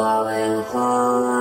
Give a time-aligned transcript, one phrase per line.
[0.00, 1.39] flowing, home.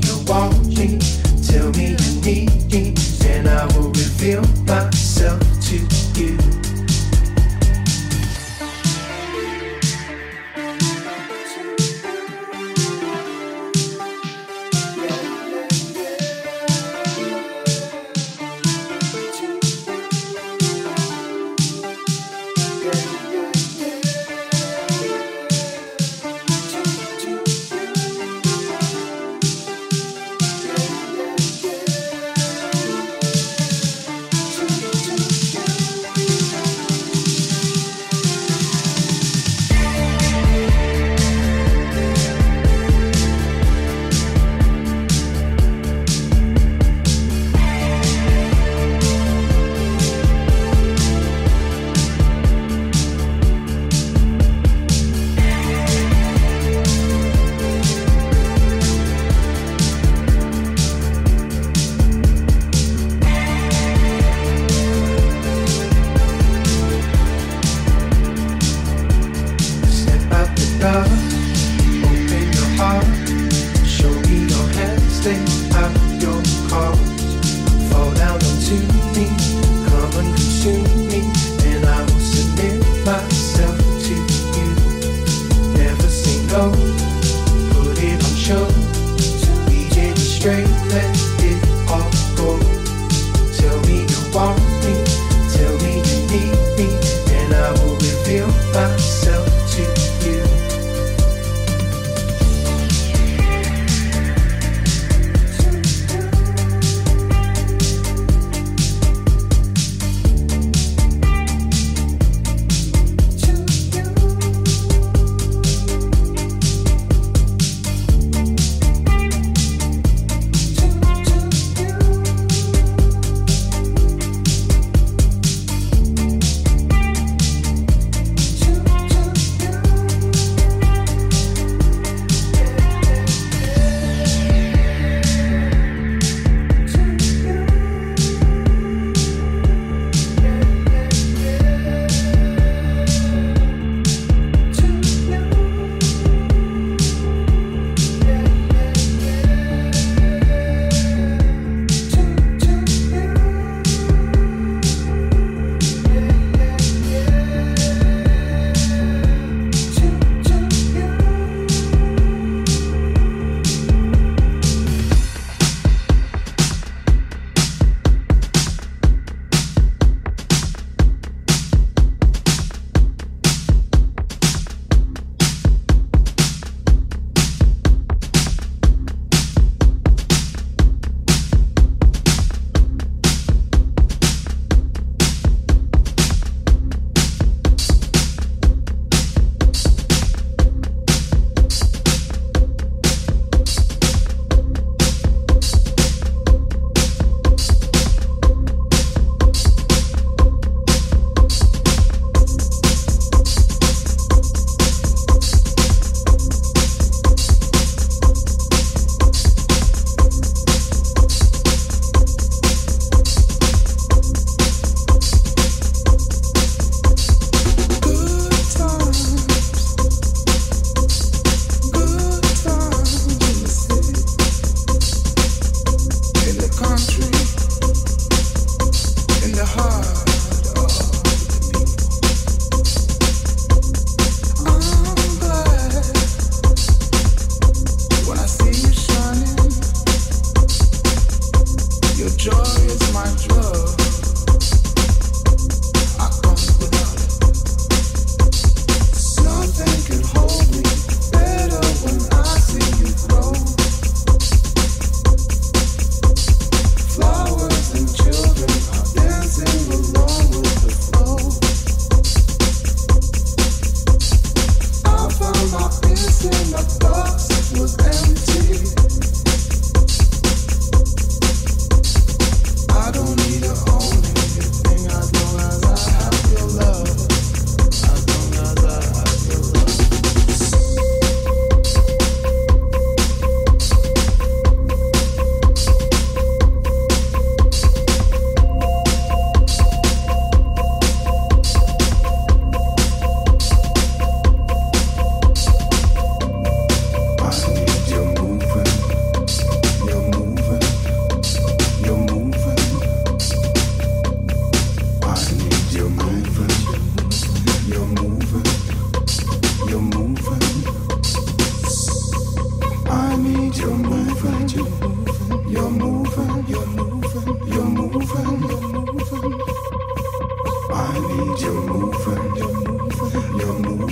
[0.00, 0.61] you walk.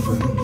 [0.06, 0.39] You're moving,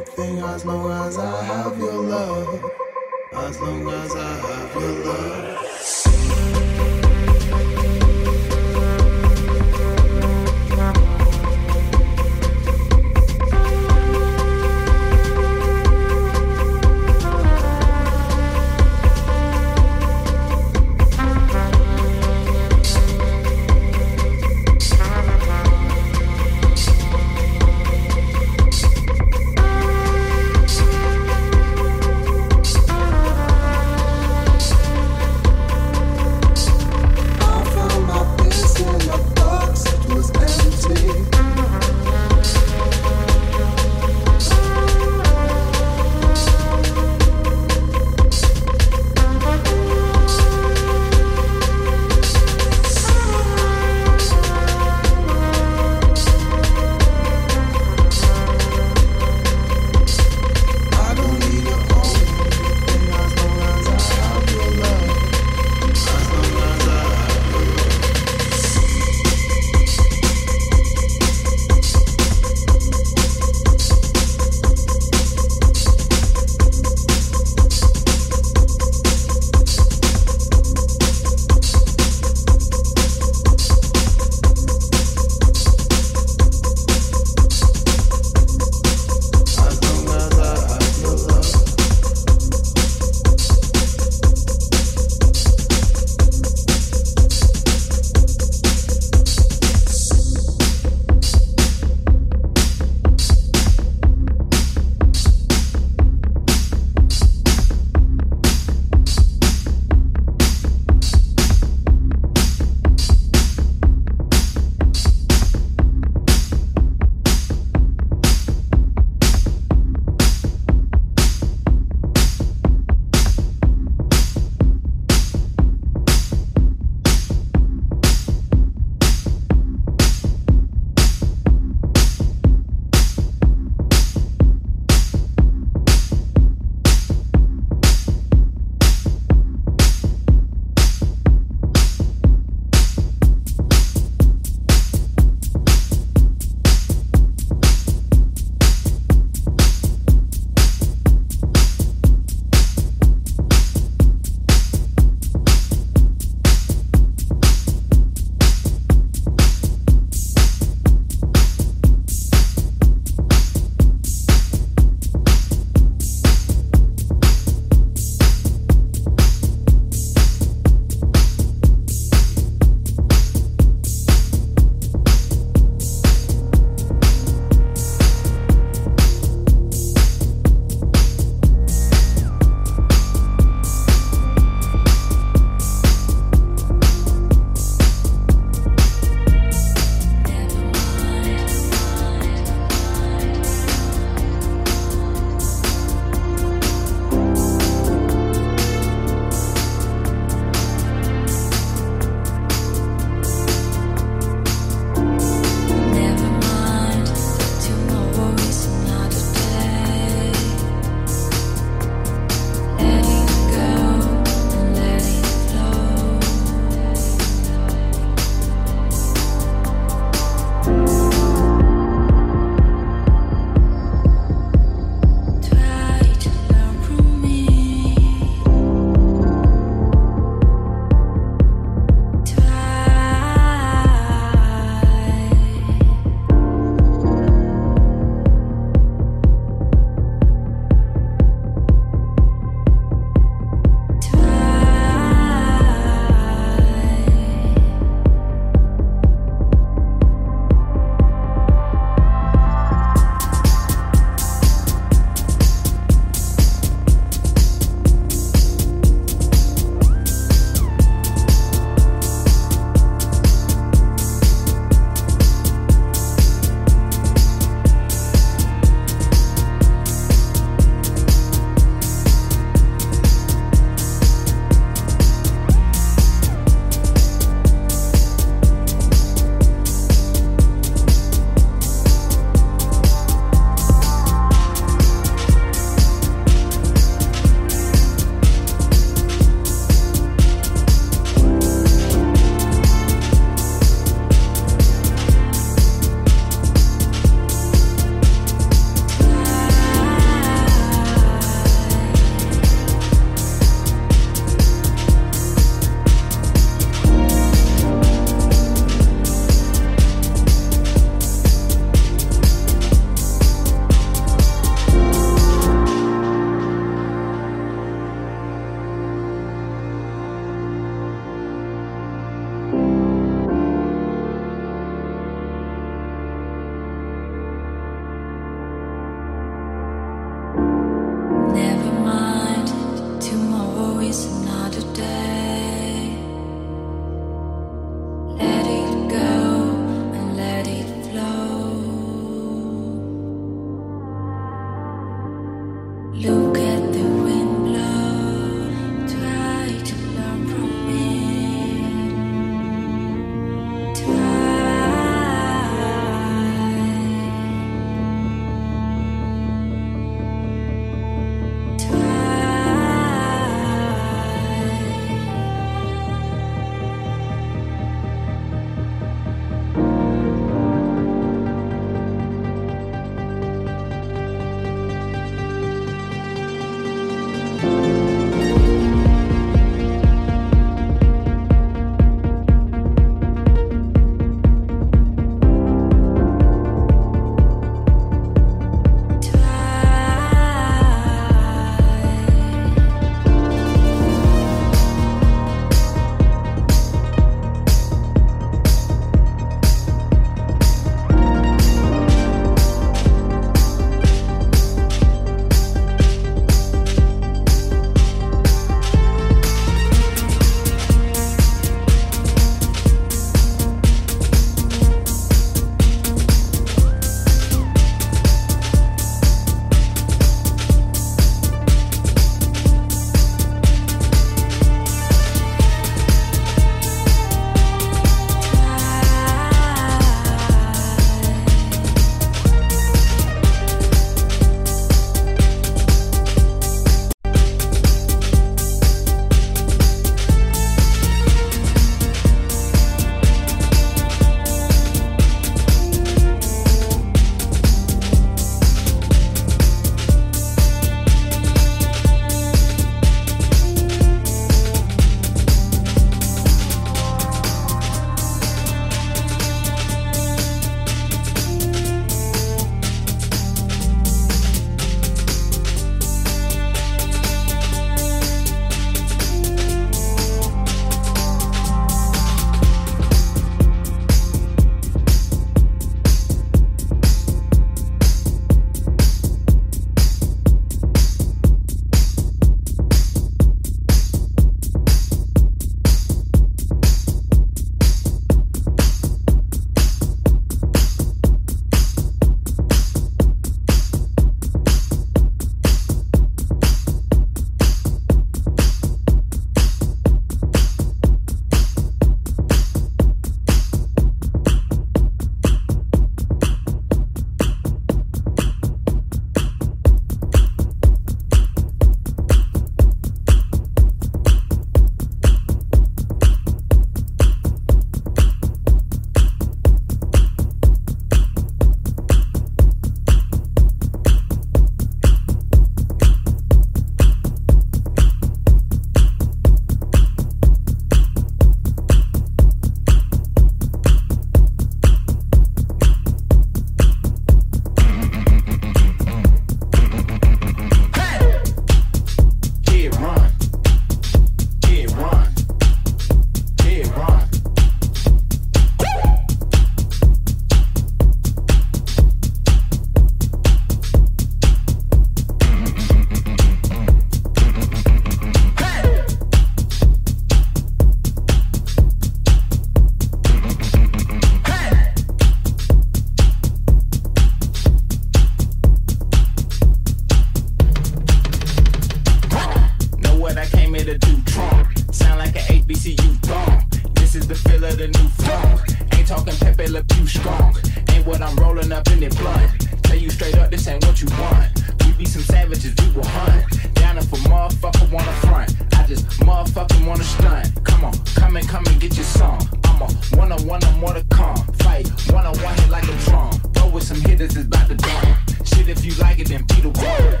[585.75, 586.53] we hunt.
[586.55, 588.35] Down if a motherfucker wanna front.
[588.55, 590.43] I just motherfucking wanna stunt.
[590.43, 592.27] Come on, come and come and get your song.
[592.45, 594.17] I'm a one on one, I'm more to come.
[594.43, 596.11] Fight one on one hit like a drum.
[596.33, 597.97] Throw with some hitters, it's about to dawn.
[598.23, 600.00] Shit, if you like it, then be the one.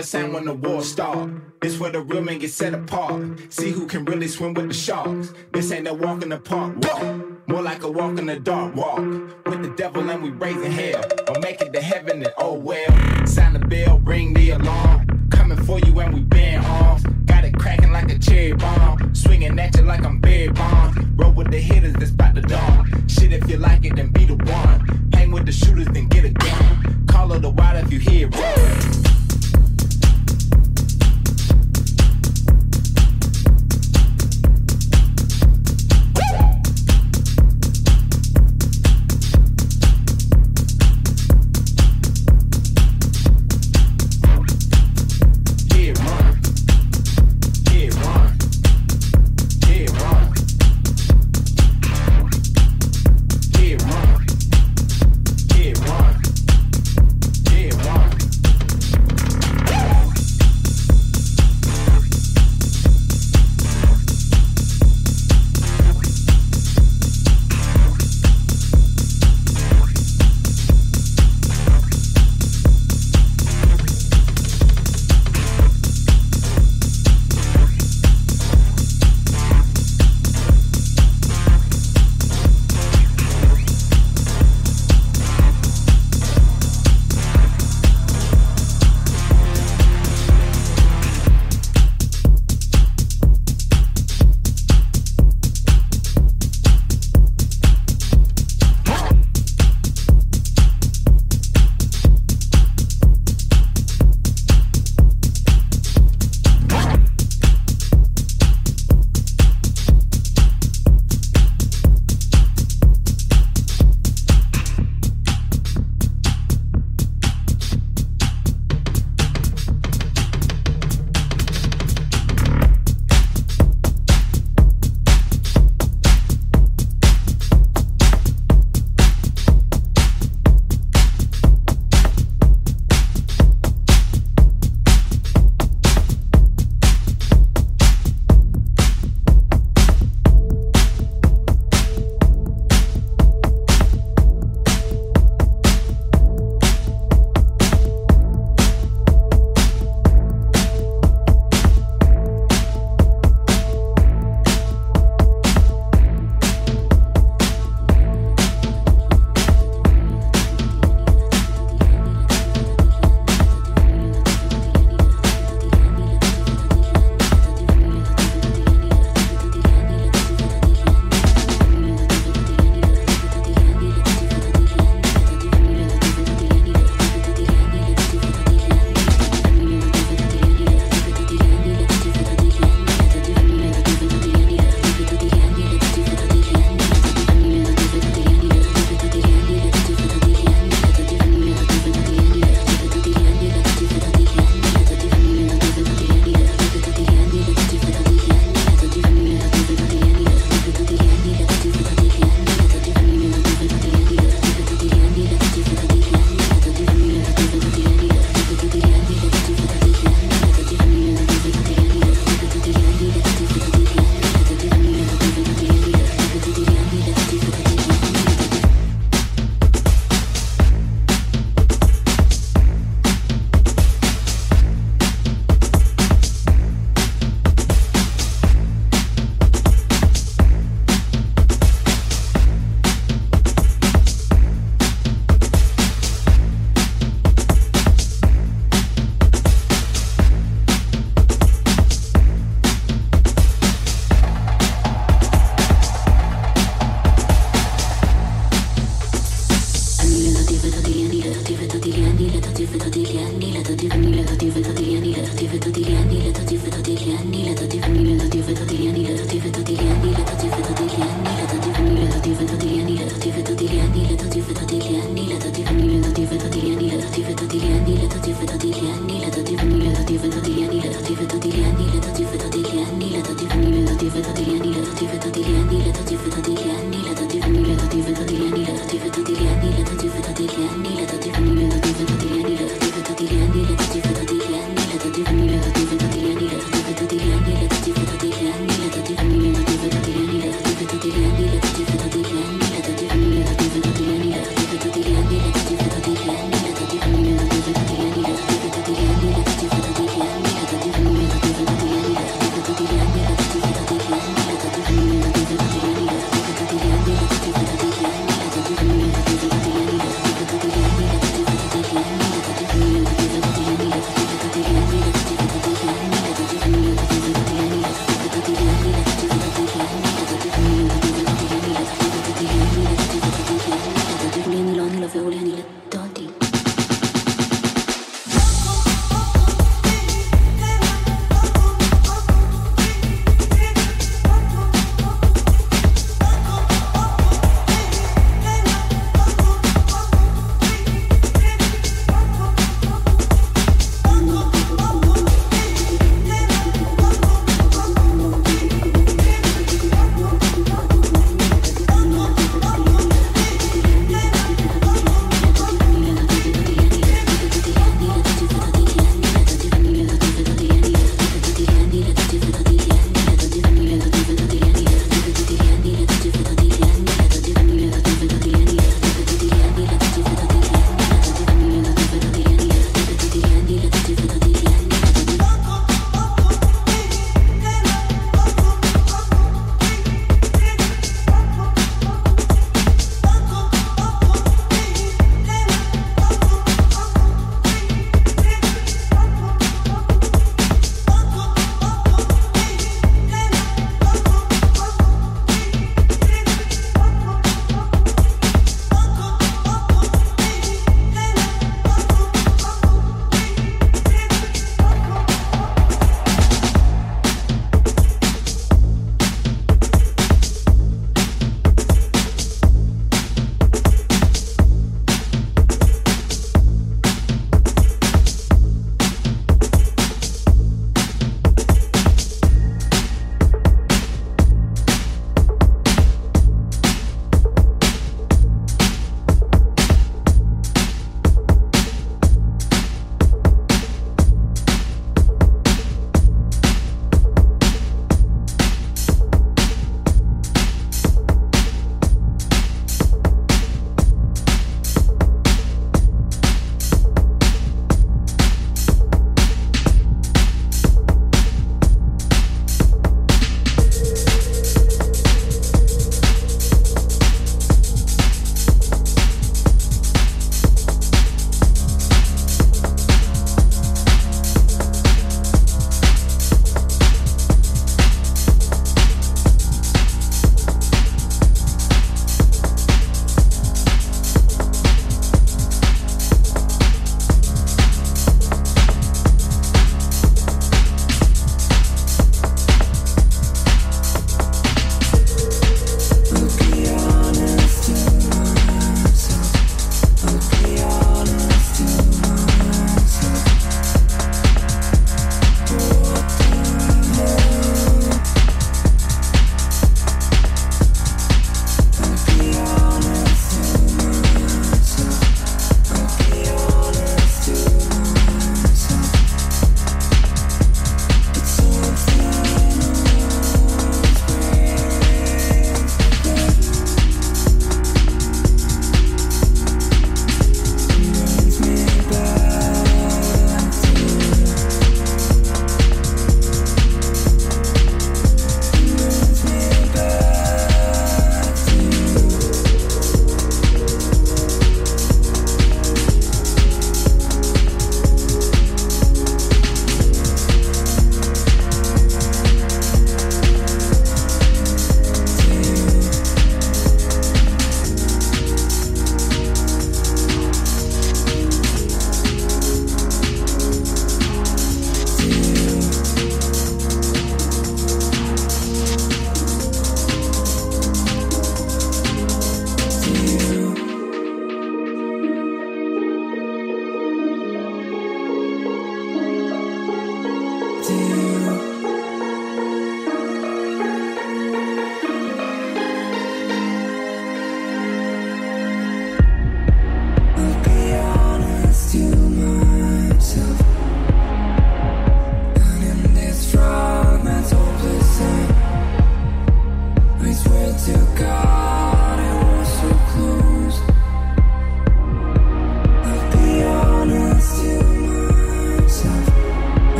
[0.00, 1.28] This how when the war start.
[1.60, 3.20] This where the real men get set apart.
[3.50, 5.34] See who can really swim with the sharks.
[5.52, 7.46] This ain't no walk in the park walk.
[7.46, 8.96] More like a walk in the dark walk.
[9.44, 11.04] With the devil and we raising hell.
[11.28, 13.26] Or make it to heaven and oh well.
[13.26, 15.28] Sound the bell, ring the alarm.
[15.30, 17.04] Coming for you and we been arms.
[17.26, 19.14] Got it cracking like a cherry bomb.
[19.14, 21.20] Swinging at you like I'm Barry Bond.
[21.20, 23.06] Roll with the hitters that's about to dawn.
[23.06, 25.10] Shit, if you like it, then be the one.
[25.12, 27.04] Hang with the shooters, then get a gun.
[27.06, 29.19] Call it the wide if you hear it.